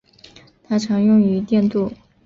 [0.63, 1.91] 它常用于电镀。